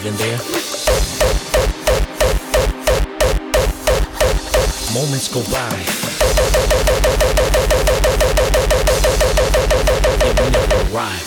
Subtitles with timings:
[0.00, 0.38] even there?
[4.94, 5.76] Moments go by.
[10.24, 11.26] Yet we never arrive.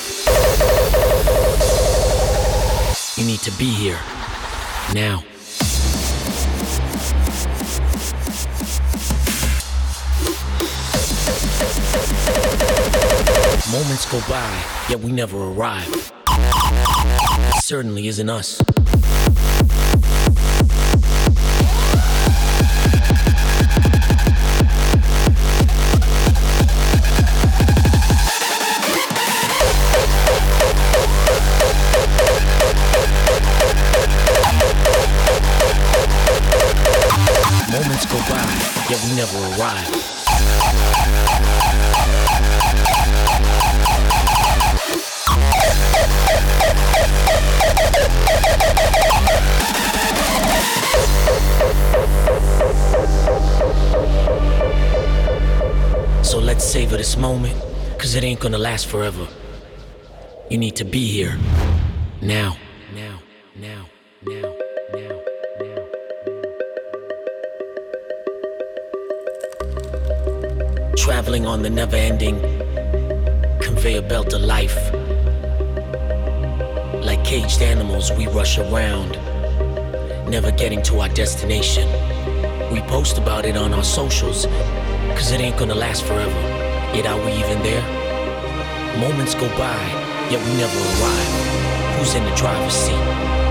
[3.15, 3.99] You need to be here.
[4.93, 5.23] Now.
[13.71, 16.02] Moments go by, yet we never arrive.
[17.65, 18.59] Certainly isn't us.
[37.71, 38.43] Moments go by,
[38.89, 40.22] yet we never arrive.
[56.73, 57.55] Savor this moment,
[57.99, 59.27] cause it ain't gonna last forever.
[60.49, 61.37] You need to be here.
[62.19, 62.57] Now.
[62.95, 63.19] Now.
[63.55, 63.85] Now.
[64.25, 64.55] Now.
[64.95, 65.21] Now.
[65.61, 65.89] Now.
[70.97, 72.41] Traveling on the never ending
[73.61, 74.91] conveyor belt of life.
[77.05, 79.11] Like caged animals, we rush around,
[80.27, 81.87] never getting to our destination.
[82.73, 84.47] We post about it on our socials,
[85.15, 86.52] cause it ain't gonna last forever.
[86.93, 87.81] Yet are we even there?
[89.01, 89.81] Moments go by,
[90.29, 91.97] yet we never arrive.
[91.97, 93.01] Who's in the driver's seat?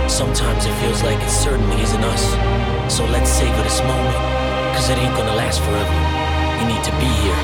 [0.08, 2.22] Sometimes it feels like it certainly isn't us.
[2.86, 4.14] So let's savor this moment,
[4.76, 5.98] cause it ain't gonna last forever.
[6.62, 7.42] You need to be here,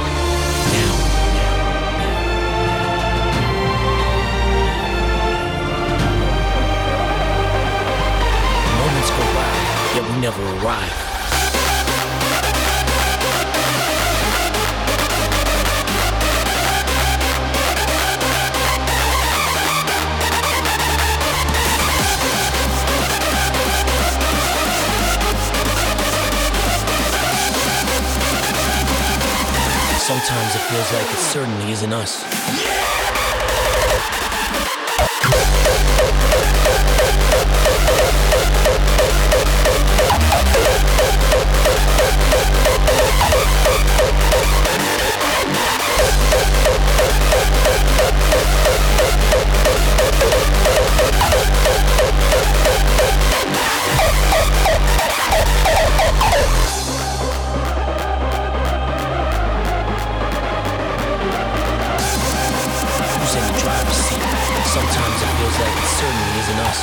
[0.70, 0.94] now.
[8.78, 9.52] Moments go by,
[9.98, 11.17] yet we never arrive.
[30.08, 32.24] Sometimes it feels like it certainly isn't us.
[64.68, 66.78] Sometimes it feels like it certainly isn't us.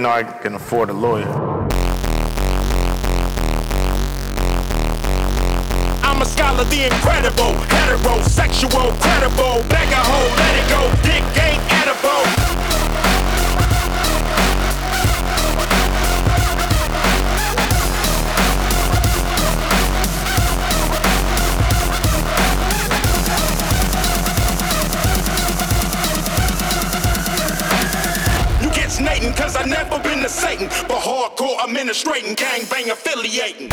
[0.00, 1.28] know I can afford a lawyer.
[6.02, 12.89] I'm a scholar, the incredible, heterosexual, credible, hoe, let it go, dick ain't edible.
[31.70, 33.68] administrating, gang bang affiliating.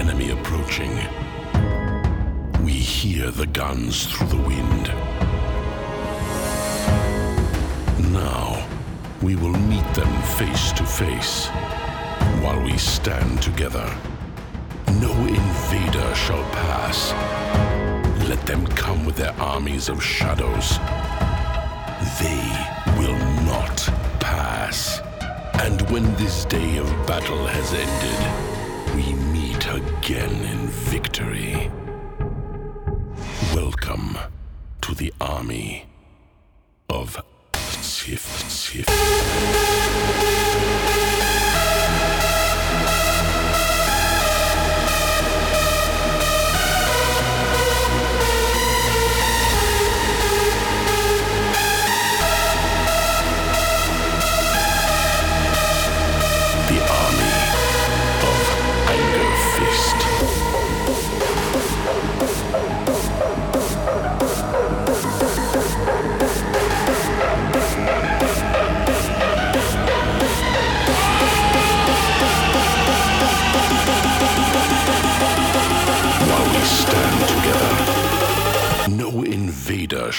[0.00, 0.96] enemy approaching.
[2.64, 4.86] We hear the guns through the wind.
[8.10, 8.66] Now,
[9.20, 11.48] we will meet them face to face
[12.42, 13.86] while we stand together.
[15.02, 17.12] No invader shall pass.
[18.26, 20.78] Let them come with their armies of shadows.
[22.22, 22.42] They
[22.98, 23.76] will not
[24.18, 25.00] pass.
[25.60, 28.49] And when this day of battle has ended,
[30.02, 31.70] again in victory.
[33.54, 34.16] Welcome
[34.80, 35.86] to the army
[36.88, 37.22] of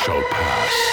[0.04, 0.91] shall pass.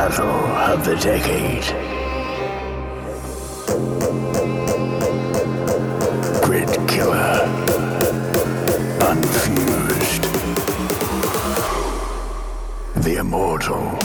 [0.00, 1.66] battle of the decade.
[6.42, 7.44] Grid Killer.
[9.10, 10.22] Unfused.
[13.04, 13.99] The Immortal.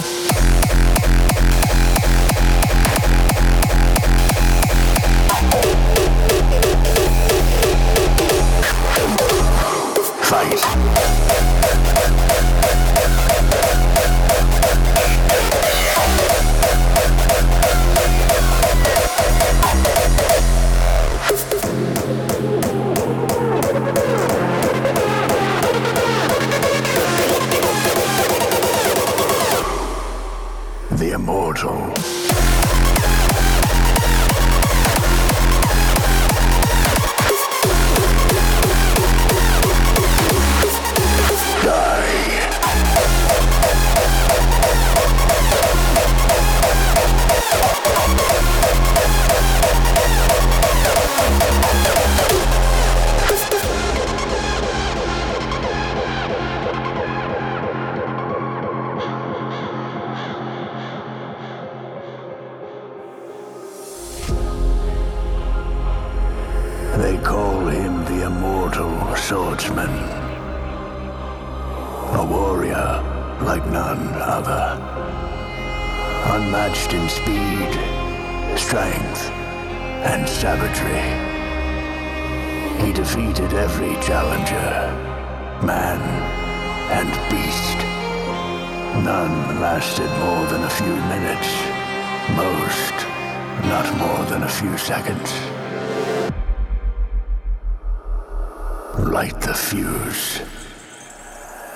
[99.00, 100.42] light the fuse,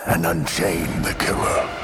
[0.08, 1.79] and unchain the killer.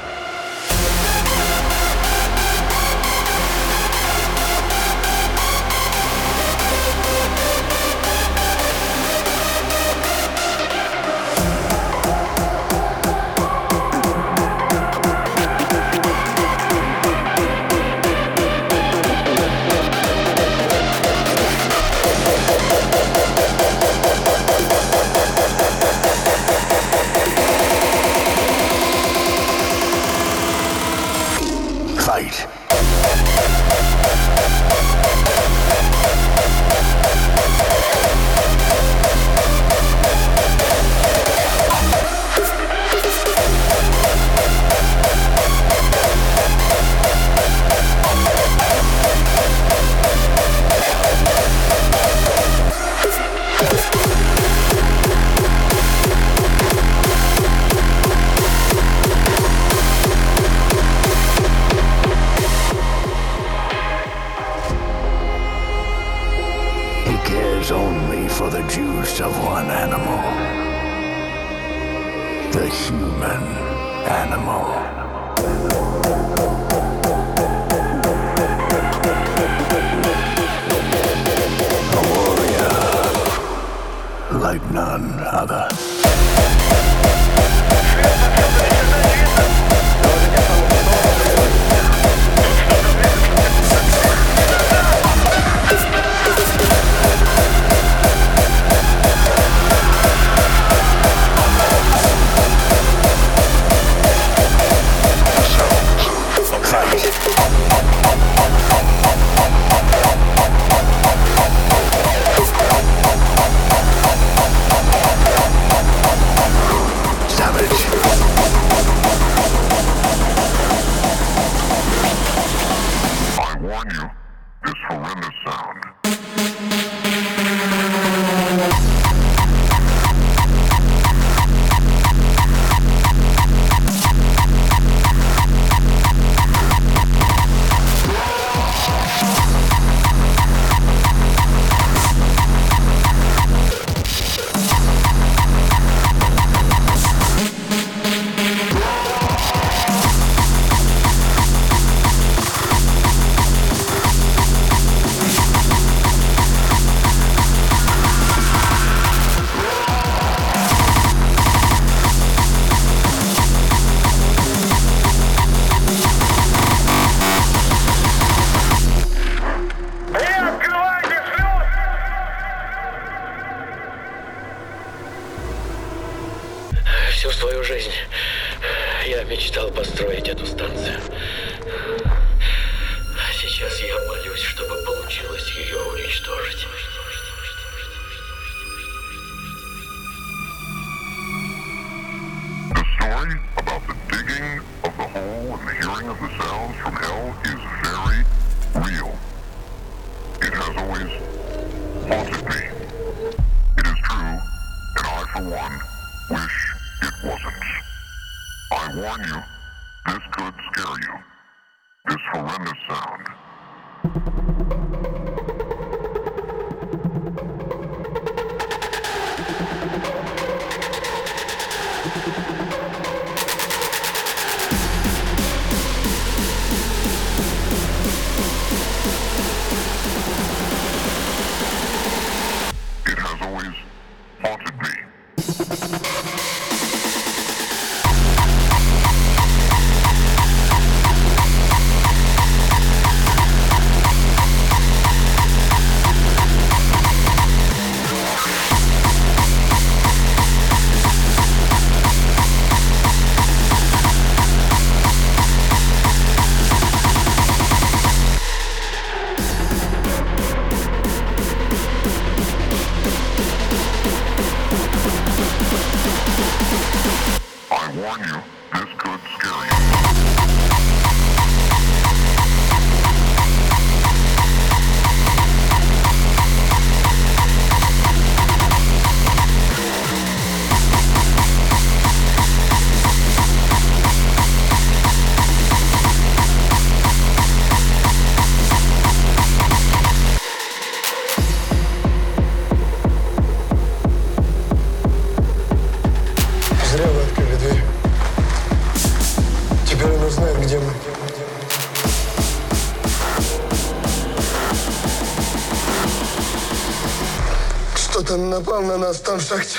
[309.16, 309.76] остав в шахті.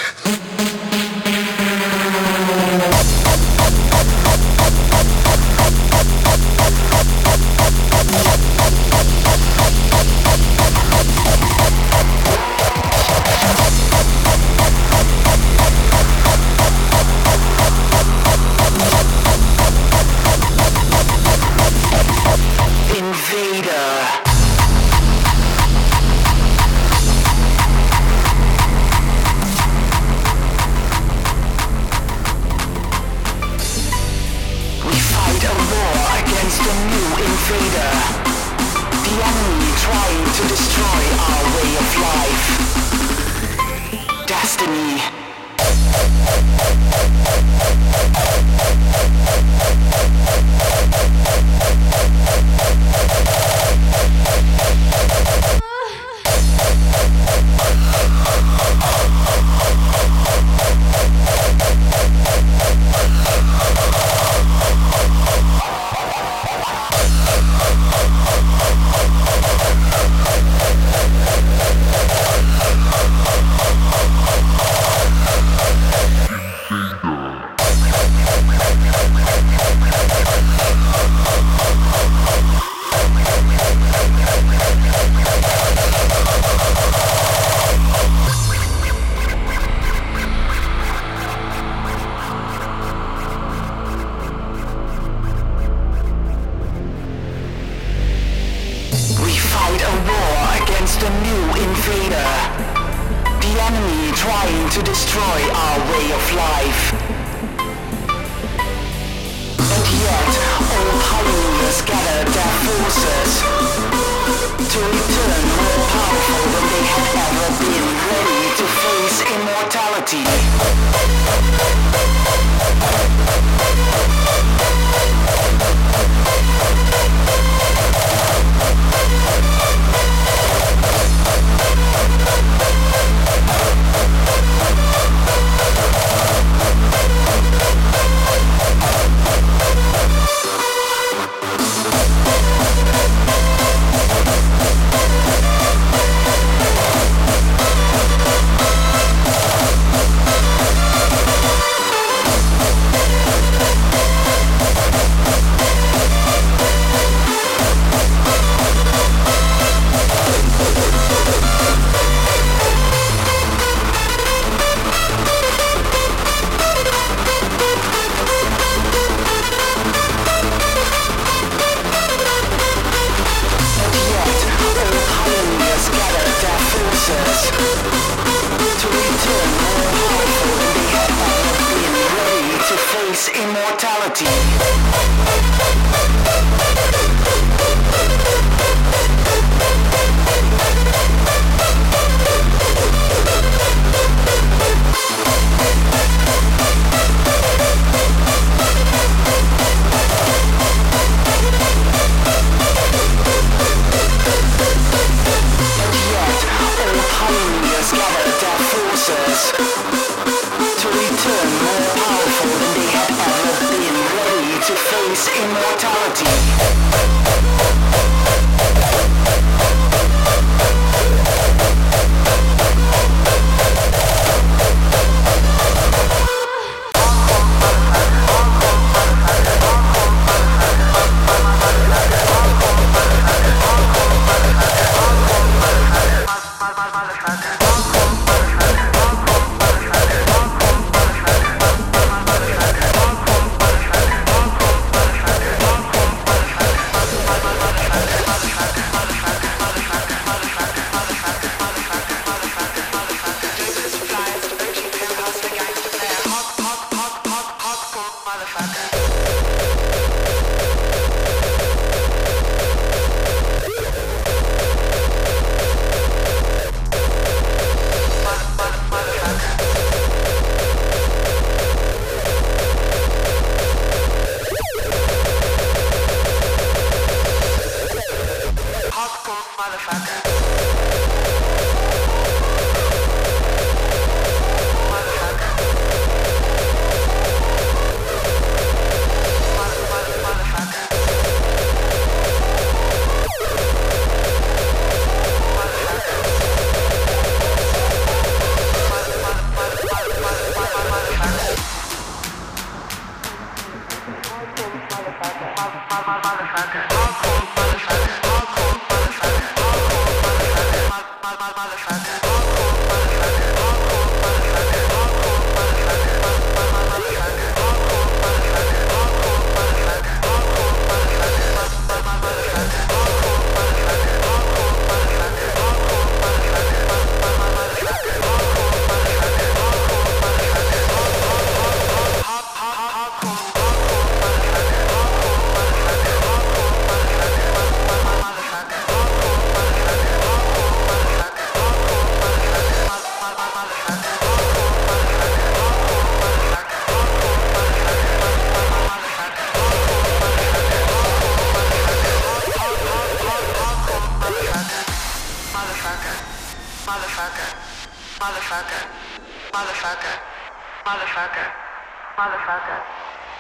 [362.18, 362.82] Motherfucker.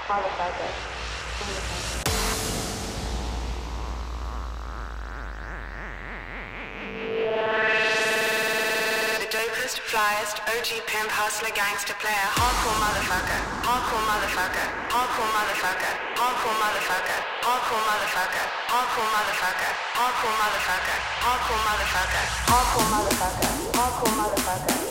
[0.05, 0.69] Motherfucker.
[9.17, 16.57] The dopest, flyest, OG pimp, hustler, gangster player, hardcore motherfucker, hardcore motherfucker, hardcore motherfucker, hardcore
[16.61, 24.86] motherfucker, hardcore motherfucker, hardcore motherfucker, hardcore motherfucker, hardcore motherfucker, hardcore motherfucker, hardcore motherfucker.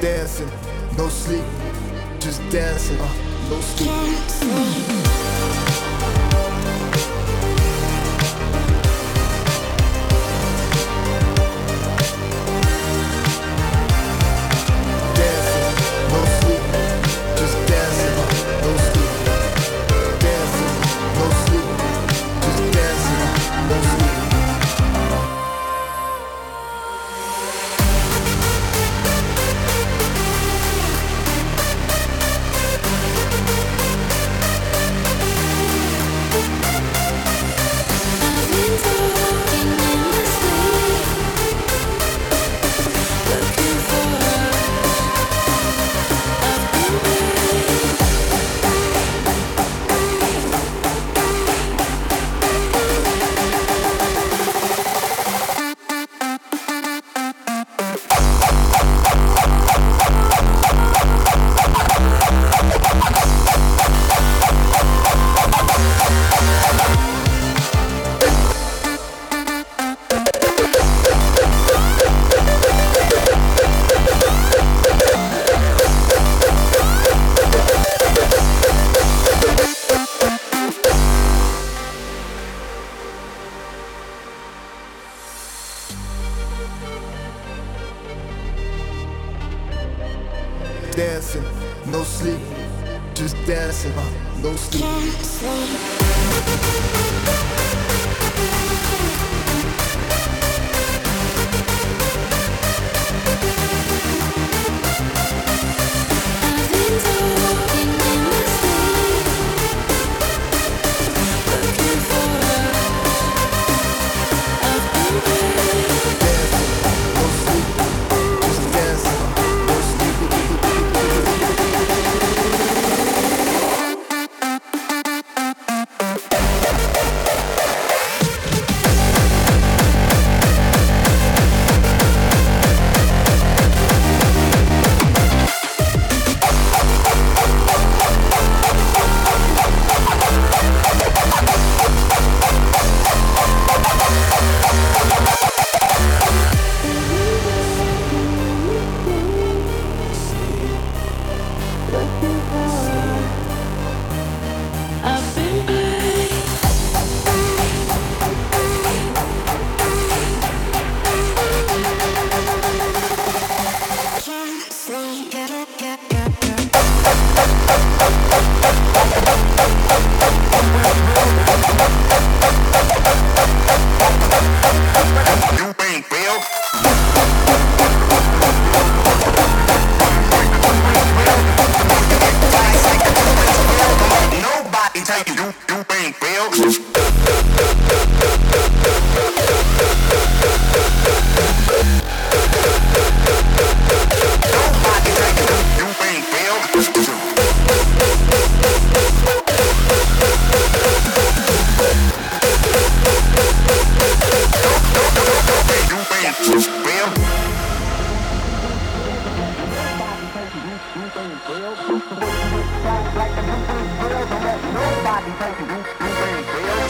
[0.00, 0.48] dancing,
[0.96, 1.44] no sleep,
[2.20, 3.08] just dancing, uh,
[3.50, 5.67] no sleep.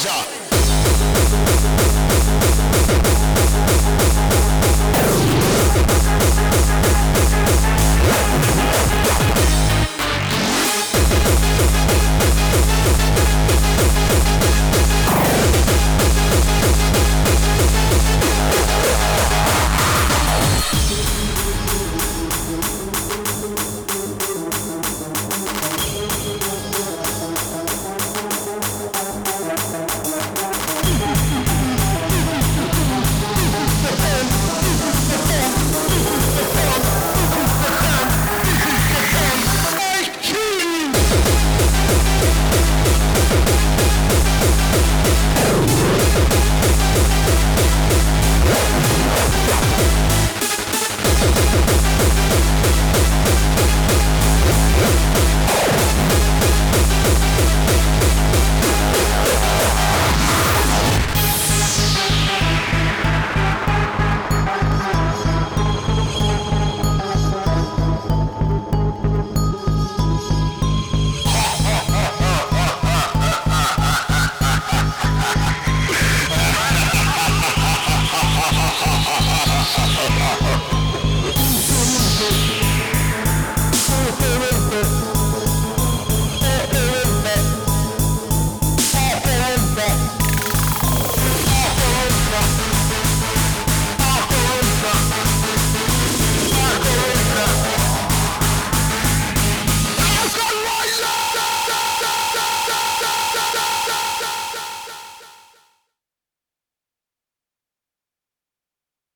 [0.00, 0.39] Hardcore